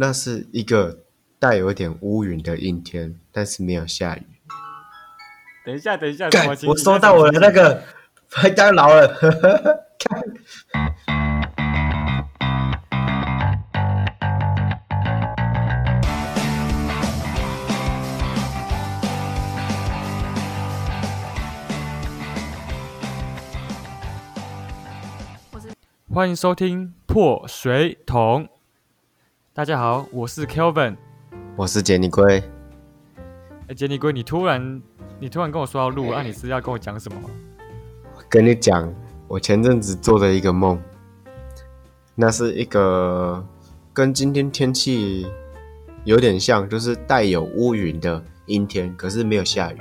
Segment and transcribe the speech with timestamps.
[0.00, 1.00] 那是一个
[1.40, 4.22] 带有点乌云的阴天，但是没有下雨。
[5.66, 7.82] 等一下，等一下，什么我形收到我的那，个
[8.36, 9.08] 麦当劳了。
[9.98, 10.22] 看
[26.08, 28.48] 欢迎收听破水桶。
[29.58, 30.96] 大家好，我是 Kelvin。
[31.56, 32.40] 我是杰尼龟，
[33.66, 34.80] 哎，杰尼龟，你突然
[35.18, 37.18] 你突然跟我说要录，那、你是要跟我讲什么？
[38.28, 38.88] 跟你讲，
[39.26, 40.80] 我前阵子做的一个梦，
[42.14, 43.44] 那是一个
[43.92, 45.26] 跟今天天气
[46.04, 49.78] 有点像，就是带有乌云的阴天，可是没有下雨。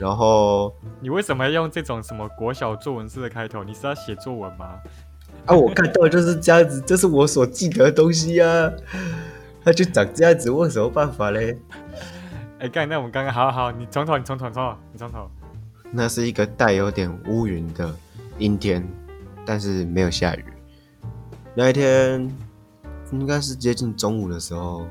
[0.00, 3.62] 然后你为什么要用这种什么国小作文式的开头？
[3.62, 4.76] 你是要写作文吗？
[5.48, 8.70] 啊，我看到的就是这样子，这是我所记得的东西啊。
[9.64, 11.58] 它就长这样子，我有什么办法嘞？
[12.58, 15.30] 哎，干，那我们刚刚好好，你从头，你从头，从头，你从头。
[15.90, 17.94] 那是一个带有点乌云的
[18.38, 18.86] 阴天，
[19.46, 20.44] 但是没有下雨。
[21.54, 22.30] 那一天
[23.10, 24.86] 应该是接近中午的时候，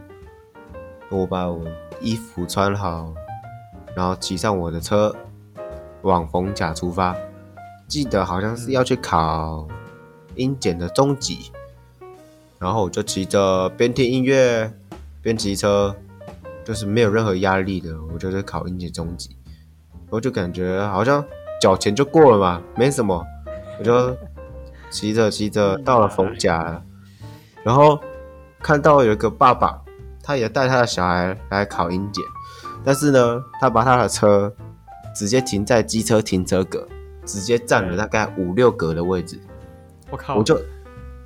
[1.10, 1.64] 我把我
[2.02, 3.14] 衣服穿好，
[3.96, 5.16] 然后骑上我的车，
[6.02, 7.16] 往逢甲出发。
[7.88, 9.68] 记得好像是要去考
[10.38, 11.52] 英检的中级，
[12.60, 14.72] 然后我就骑着边听音乐
[15.22, 15.96] 边骑车，
[16.64, 19.36] 就是没有任何压力的，我就是考英检中级。
[20.10, 21.24] 我就感觉好像
[21.60, 23.22] 缴钱就过了嘛，没什么，
[23.78, 24.16] 我就
[24.90, 26.82] 骑着骑着到了逢甲了，
[27.62, 28.00] 然后
[28.62, 29.82] 看到有一个爸爸，
[30.24, 32.24] 他也带他的小孩来考英检，
[32.86, 34.54] 但是呢，他把他的车
[35.14, 36.88] 直接停在机车停车格，
[37.26, 39.38] 直接占了大概五六格的位置，
[40.10, 40.36] 我靠！
[40.36, 40.62] 我就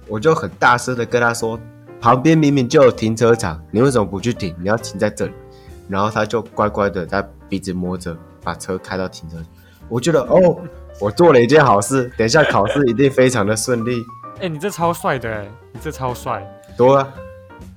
[0.08, 1.60] 我就很大声的跟他说，
[2.00, 4.56] 旁边明明就有停车场，你为什么不去停？
[4.60, 5.34] 你要停在这里。
[5.88, 9.46] 然后他就乖乖的在鼻子摸着，把车开到停车场。
[9.90, 10.58] 我觉得哦，
[11.00, 14.02] 我做了一件好事，等一下考试一定非常的顺利，
[14.40, 16.42] 哎、你这超帅的哎，你这超帅。
[16.78, 17.14] 多啊。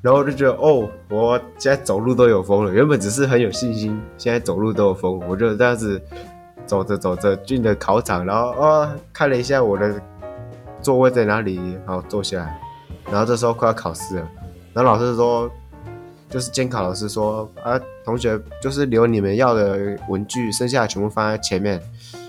[0.00, 5.20] 然后就觉得哦，我现在走路都有风了，原本只是很有信心，现在走路都有风。
[5.26, 6.00] 我就这样子
[6.66, 10.00] 走着走着进了考场，然后哦看了一下我的
[10.84, 12.60] 座位在哪里，然后坐下来。
[13.06, 14.28] 然后这时候快要考试了，
[14.72, 15.50] 然后老师说，
[16.28, 21.80] 就是监考老师说啊，同学就是留你们要的文具，剩下的全部放在前面，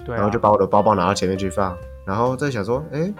[0.05, 3.13] 对、啊，然后就把我的包包拿到前面去放，然后在想说，哎，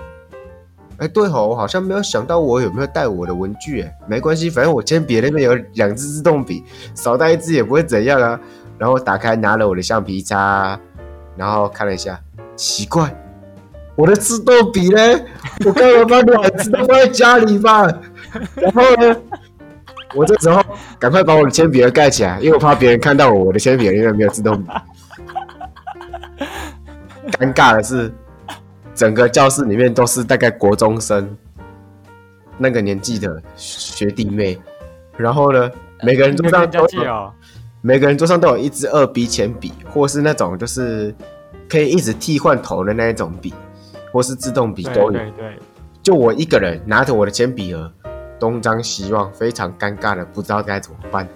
[0.98, 6.64] 哎，对吼，我好像没有想到我有没有带我的文具，哎，没关系，反正我铅笔那边有两支自动笔，
[6.94, 8.40] 少带一支也不会怎样啊。
[8.78, 10.78] 然后打开拿了我的橡皮擦，
[11.38, 12.20] 然后看了一下，
[12.58, 13.10] 奇怪，
[13.96, 15.02] 我的自动笔呢？
[15.66, 17.88] 我刚刚把两支都放在家里吧。
[18.56, 19.16] 然后呢，
[20.14, 20.64] 我这时候
[21.00, 24.70] 赶快把我的铅笔盒盖起来，因为我怕别人看到我我的铅笔盒里面没有自动笔。
[27.32, 28.14] 尴尬的是，
[28.94, 31.36] 整个教室里面都是大概国中生
[32.58, 34.60] 那个年纪的学弟妹，
[35.18, 35.72] 然后呢，
[36.04, 36.86] 每个人桌上都。
[37.82, 41.14] 每个人桌上都有一支二 B 铅笔，或是那种就是
[41.70, 43.54] 可以一直替换头的那一种笔，
[44.16, 45.12] 或是自动笔对都有。
[45.12, 45.60] 对对，
[46.02, 47.92] 就我一个人拿着我的铅笔盒，
[48.40, 51.28] 东张西望，非常尴尬的不知道该怎么办。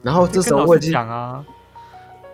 [0.00, 1.44] 然后这时候我已经讲啊，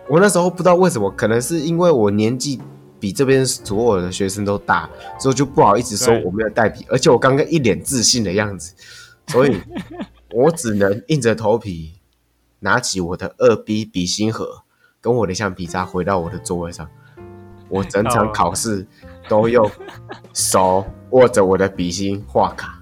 [0.07, 2.61] 我那时候不知道为什么，可能是因为我年纪
[2.99, 4.87] 比这边所有的学生都大，
[5.19, 8.75] 所以就不好意思说我没有带笔，而且我刚刚一脸自信的样子，
[9.29, 9.59] 所以
[10.31, 11.95] 我只能硬着头皮
[12.59, 14.61] 拿起我的二 B 笔芯盒
[15.01, 16.87] 跟我的橡皮擦回到我的座位上。
[17.71, 18.87] 我整场哦考试
[19.29, 19.71] 都用
[20.33, 22.77] 手握着我的笔芯画卡，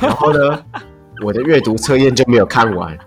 [0.00, 0.64] 然后呢，
[1.22, 2.98] 我的阅读测验就没有看完。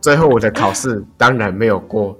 [0.00, 2.18] 最后我的考试当然没有过，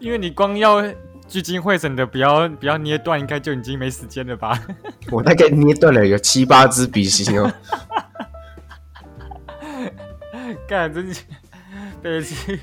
[0.00, 0.82] 因为你光要
[1.28, 4.60] 聚精会神的，不要不要捏断，应该就已经没时间了吧？
[5.12, 7.52] 我大概捏断了有七八支笔芯哦。
[10.66, 11.22] 干，真是
[12.02, 12.58] 对不起。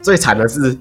[0.00, 0.78] 最惨的是，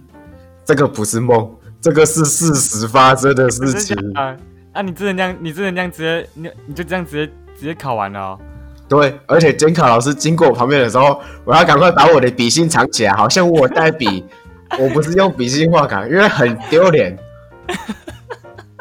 [0.65, 1.50] 这个不是梦，
[1.81, 3.98] 这个是事实发生的事情。
[4.15, 4.36] 啊
[4.74, 4.81] 啊！
[4.81, 8.39] 你真的那样，你真的那样直接，你你就这样直接直接考完了、哦？
[8.88, 14.25] 对，而且监考老师经过我旁边的时候，我要赶快把我的笔芯藏起来，好像我有带笔，
[14.80, 17.18] 我不是用笔芯画卡，因为很丢脸。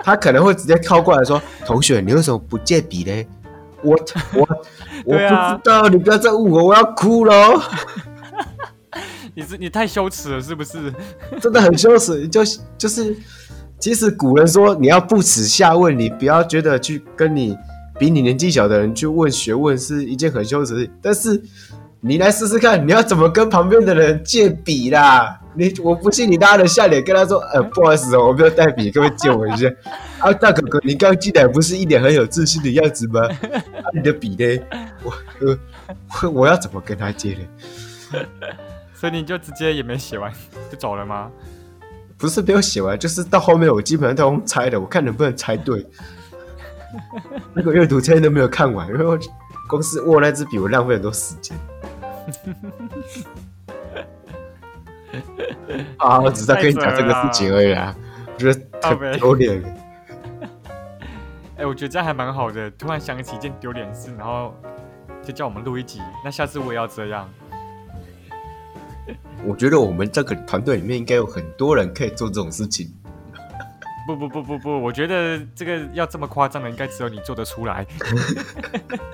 [0.04, 3.26] 他可能会直接靠过来说：“同学，你为什么不借笔嘞？”
[3.84, 3.96] 我
[4.34, 4.48] 我
[5.04, 7.62] 我不知道，你不要再问我，我要哭了哦。
[9.34, 10.92] 你是你太羞耻了，是不是？
[11.40, 12.26] 真的很羞耻。
[12.28, 12.42] 就
[12.76, 13.16] 就是，
[13.78, 17.56] 其实古人说你要不耻下问，你不要觉得去跟你
[17.98, 21.42] 比你年纪小的人去问学问是一件很羞耻的事，但是
[22.00, 25.38] 你来试试看，你要怎么跟旁边的人借笔啦？
[25.54, 29.68] 你我不信你拉着下脸跟他说，呃，不好意思哦，我没有带笔，可不可以借我一下？
[30.18, 33.20] 啊，大哥哥，你刚进来不是一脸很有自信的样子吗？
[33.50, 34.62] 啊，你的笔呢？
[35.02, 35.58] 我呃，
[36.22, 37.30] 我我要怎么跟他借
[38.12, 38.20] 呢？
[39.02, 40.32] 所以你就直接也没写完
[40.70, 41.28] 就走了吗？
[42.16, 45.84] 不是没有写完，就是到后面我基本上都用猜的，我看能不能猜对。
[47.52, 49.18] 那个阅读测验都没有看完，因为我
[49.68, 51.58] 光是握那支笔，我浪费很多时间。
[55.98, 57.92] 啊，我只是在跟你讲这个事情而已啊，
[58.32, 59.60] 我觉得很丢脸。
[61.56, 64.54] 哎、我觉得这样还蛮好的，突然想起一件丢脸事，然后
[65.24, 66.00] 就叫我们录一集。
[66.24, 67.28] 那下次我也要这样。
[69.46, 72.92] 我觉得我们这个团队里面应该有很多人可以做这种事情。
[74.06, 77.86] 不不不不不，我觉得这个要这么夸张的，应该只有你做得出来。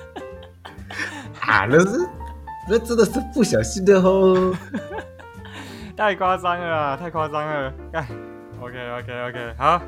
[1.40, 2.08] 啊，那是
[2.68, 4.54] 那真的是不小心的哦。
[5.96, 7.72] 太夸张了啊，太夸张了！
[7.92, 8.06] 哎
[8.60, 9.82] ，OK OK OK，好，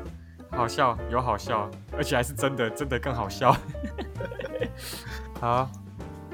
[0.51, 3.55] 好笑，有好笑，而且还是真的，真的更好笑。
[5.39, 5.69] 好，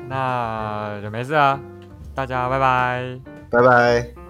[0.10, 1.60] 那就没事啊，
[2.16, 3.37] 大家拜拜。
[3.49, 4.26] 拜拜。